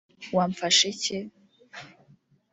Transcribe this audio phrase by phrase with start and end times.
[0.35, 1.17] wamfasha iki